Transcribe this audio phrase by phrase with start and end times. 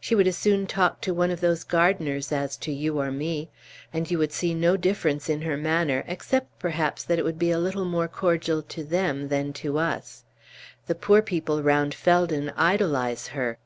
[0.00, 3.50] She would as soon talk to one of those gardeners as to you or me;
[3.92, 7.50] and you would see no difference in her manner, except that perhaps it would be
[7.50, 10.24] a little more cordial to them than to us.
[10.86, 13.58] The poor people round Felden idolize her."